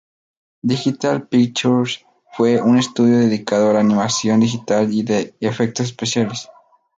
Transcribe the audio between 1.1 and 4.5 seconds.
Pictures fue un estudio dedicado a la animación